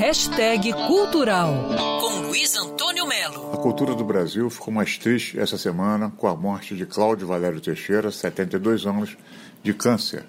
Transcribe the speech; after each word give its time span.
Hashtag 0.00 0.72
Cultural, 0.86 1.52
com 2.00 2.26
Luiz 2.26 2.56
Antônio 2.56 3.06
Melo. 3.06 3.52
A 3.52 3.58
cultura 3.58 3.94
do 3.94 4.02
Brasil 4.02 4.48
ficou 4.48 4.72
mais 4.72 4.96
triste 4.96 5.38
essa 5.38 5.58
semana 5.58 6.10
com 6.16 6.26
a 6.26 6.34
morte 6.34 6.74
de 6.74 6.86
Cláudio 6.86 7.26
Valério 7.26 7.60
Teixeira, 7.60 8.10
72 8.10 8.86
anos, 8.86 9.18
de 9.62 9.74
câncer. 9.74 10.24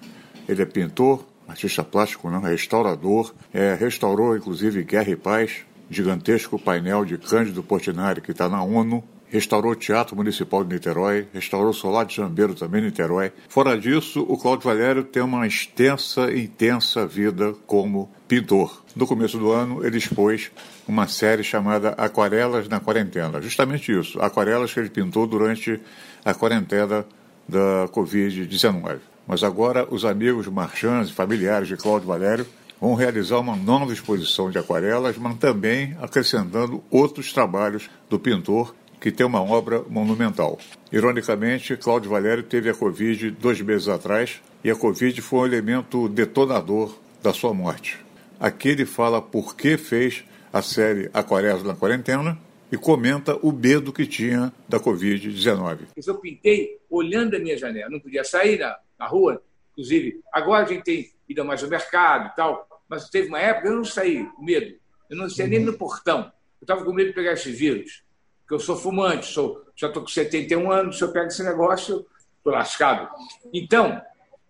Ele 0.46 0.60
é 0.60 0.66
pintor, 0.66 1.24
artista 1.48 1.82
plástico, 1.82 2.28
não, 2.28 2.42
restaurador, 2.42 3.32
é, 3.50 3.72
restaurou 3.72 4.36
inclusive 4.36 4.84
Guerra 4.84 5.08
e 5.08 5.16
Paz, 5.16 5.64
gigantesco 5.88 6.58
painel 6.58 7.06
de 7.06 7.16
Cândido 7.16 7.62
Portinari 7.62 8.20
que 8.20 8.32
está 8.32 8.50
na 8.50 8.62
ONU, 8.62 9.02
restaurou 9.32 9.72
o 9.72 9.76
Teatro 9.76 10.14
Municipal 10.14 10.62
de 10.62 10.74
Niterói, 10.74 11.26
restaurou 11.32 11.70
o 11.70 11.74
Solar 11.74 12.04
de 12.04 12.14
Jambeiro 12.14 12.54
também 12.54 12.82
em 12.82 12.84
Niterói. 12.84 13.32
Fora 13.48 13.78
disso, 13.78 14.26
o 14.28 14.36
Cláudio 14.36 14.68
Valério 14.68 15.02
tem 15.02 15.22
uma 15.22 15.46
extensa 15.46 16.30
e 16.30 16.44
intensa 16.44 17.06
vida 17.06 17.54
como 17.66 18.10
pintor. 18.28 18.84
No 18.94 19.06
começo 19.06 19.38
do 19.38 19.50
ano, 19.50 19.84
ele 19.86 19.96
expôs 19.96 20.52
uma 20.86 21.08
série 21.08 21.42
chamada 21.42 21.90
Aquarelas 21.96 22.68
na 22.68 22.78
Quarentena. 22.78 23.40
Justamente 23.40 23.90
isso, 23.90 24.20
aquarelas 24.20 24.74
que 24.74 24.80
ele 24.80 24.90
pintou 24.90 25.26
durante 25.26 25.80
a 26.22 26.34
quarentena 26.34 27.06
da 27.48 27.88
Covid-19. 27.88 28.98
Mas 29.26 29.42
agora, 29.42 29.86
os 29.90 30.04
amigos 30.04 30.46
marchands 30.48 31.08
e 31.08 31.14
familiares 31.14 31.68
de 31.68 31.76
Cláudio 31.76 32.06
Valério 32.06 32.46
vão 32.78 32.94
realizar 32.94 33.38
uma 33.38 33.56
nova 33.56 33.92
exposição 33.92 34.50
de 34.50 34.58
aquarelas, 34.58 35.16
mas 35.16 35.38
também 35.38 35.96
acrescentando 36.02 36.82
outros 36.90 37.32
trabalhos 37.32 37.88
do 38.10 38.18
pintor 38.18 38.74
que 39.02 39.10
tem 39.10 39.26
uma 39.26 39.42
obra 39.42 39.82
monumental. 39.88 40.56
Ironicamente, 40.92 41.76
Cláudio 41.76 42.08
Valério 42.08 42.44
teve 42.44 42.70
a 42.70 42.74
Covid 42.74 43.32
dois 43.32 43.60
meses 43.60 43.88
atrás 43.88 44.40
e 44.62 44.70
a 44.70 44.76
Covid 44.76 45.20
foi 45.20 45.40
um 45.40 45.46
elemento 45.46 46.08
detonador 46.08 46.96
da 47.20 47.32
sua 47.32 47.52
morte. 47.52 47.98
Aqui 48.38 48.68
ele 48.68 48.86
fala 48.86 49.20
por 49.20 49.56
que 49.56 49.76
fez 49.76 50.22
a 50.52 50.62
série 50.62 51.10
Aquarelas 51.12 51.64
na 51.64 51.74
Quarentena 51.74 52.38
e 52.70 52.76
comenta 52.76 53.36
o 53.42 53.50
medo 53.50 53.92
que 53.92 54.06
tinha 54.06 54.52
da 54.68 54.78
Covid-19. 54.78 55.78
Eu 56.06 56.14
pintei 56.18 56.78
olhando 56.88 57.34
a 57.34 57.40
minha 57.40 57.58
janela, 57.58 57.90
não 57.90 57.98
podia 57.98 58.22
sair 58.22 58.60
na, 58.60 58.78
na 58.96 59.08
rua, 59.08 59.42
inclusive. 59.72 60.20
Agora 60.32 60.64
a 60.64 60.68
gente 60.68 60.84
tem 60.84 61.10
ido 61.28 61.44
mais 61.44 61.60
ao 61.60 61.68
mercado 61.68 62.30
e 62.32 62.36
tal, 62.36 62.68
mas 62.88 63.10
teve 63.10 63.26
uma 63.26 63.40
época 63.40 63.66
eu 63.66 63.74
não 63.74 63.84
saí, 63.84 64.24
com 64.26 64.44
medo. 64.44 64.76
Eu 65.10 65.16
não 65.16 65.28
saí 65.28 65.48
nem 65.48 65.58
no 65.58 65.72
portão. 65.72 66.30
Eu 66.60 66.64
estava 66.64 66.84
com 66.84 66.92
medo 66.92 67.08
de 67.08 67.14
pegar 67.16 67.32
esse 67.32 67.50
vírus 67.50 68.04
porque 68.42 68.54
eu 68.54 68.60
sou 68.60 68.76
fumante, 68.76 69.26
sou, 69.26 69.64
já 69.74 69.88
estou 69.88 70.02
com 70.02 70.08
71 70.08 70.70
anos, 70.70 70.98
se 70.98 71.04
eu 71.04 71.12
pego 71.12 71.28
esse 71.28 71.42
negócio, 71.42 72.06
estou 72.38 72.52
lascado. 72.52 73.08
Então, 73.52 74.00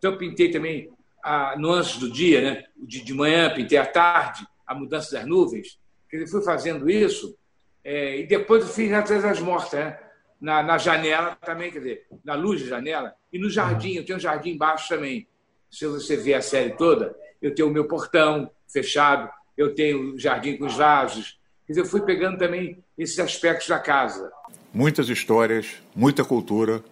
então, 0.02 0.12
eu 0.14 0.18
pintei 0.18 0.50
também 0.50 0.90
a 1.22 1.56
nuances 1.56 1.96
do 1.96 2.10
dia, 2.10 2.42
né? 2.42 2.64
De, 2.76 3.04
de 3.04 3.14
manhã, 3.14 3.54
pintei 3.54 3.78
à 3.78 3.86
tarde, 3.86 4.44
a 4.66 4.74
mudança 4.74 5.16
das 5.16 5.24
nuvens. 5.24 5.78
Quer 6.10 6.26
fui 6.26 6.42
fazendo 6.42 6.90
isso 6.90 7.38
é, 7.84 8.18
e 8.18 8.26
depois 8.26 8.64
eu 8.64 8.68
fiz 8.68 8.92
atrás 8.92 9.22
das 9.22 9.38
mortas, 9.38 9.78
né? 9.78 9.98
Na, 10.40 10.60
na, 10.60 10.76
janela 10.76 11.36
também, 11.36 11.70
quer 11.70 11.78
dizer, 11.78 12.06
na 12.24 12.34
luz 12.34 12.60
da 12.62 12.66
janela, 12.66 13.14
e 13.32 13.38
no 13.38 13.48
jardim, 13.48 13.94
eu 13.94 14.04
tenho 14.04 14.18
um 14.18 14.20
jardim 14.20 14.50
embaixo 14.50 14.88
também. 14.88 15.28
Se 15.70 15.86
você 15.86 16.16
ver 16.16 16.34
a 16.34 16.42
série 16.42 16.76
toda, 16.76 17.14
eu 17.40 17.54
tenho 17.54 17.68
o 17.68 17.72
meu 17.72 17.86
portão 17.86 18.50
fechado, 18.68 19.30
eu 19.56 19.72
tenho 19.72 20.14
o 20.14 20.18
jardim 20.18 20.56
com 20.56 20.66
os 20.66 20.74
vasos, 20.74 21.38
Quer 21.72 21.80
dizer, 21.80 21.80
eu 21.80 21.86
fui 21.86 22.02
pegando 22.02 22.36
também 22.36 22.84
esses 22.98 23.18
aspectos 23.18 23.66
da 23.66 23.78
casa. 23.78 24.30
Muitas 24.74 25.08
histórias, 25.08 25.66
muita 25.96 26.22
cultura 26.22 26.84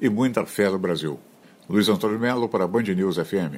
e 0.00 0.08
muita 0.08 0.44
fé 0.44 0.68
no 0.68 0.76
Brasil. 0.76 1.20
Luiz 1.68 1.88
Antônio 1.88 2.18
Melo 2.18 2.48
para 2.48 2.64
a 2.64 2.66
Band 2.66 2.82
News 2.82 3.16
FM. 3.16 3.54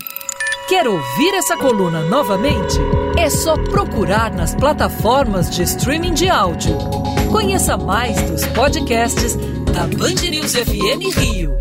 Quer 0.68 0.86
ouvir 0.86 1.34
essa 1.34 1.56
coluna 1.56 2.02
novamente? 2.02 2.76
É 3.18 3.30
só 3.30 3.54
procurar 3.54 4.30
nas 4.34 4.54
plataformas 4.54 5.48
de 5.48 5.62
streaming 5.62 6.12
de 6.12 6.28
áudio. 6.28 6.76
Conheça 7.32 7.78
mais 7.78 8.20
dos 8.30 8.44
podcasts 8.48 9.34
da 9.72 9.86
Band 9.86 10.28
News 10.28 10.52
FM 10.52 11.16
Rio. 11.16 11.56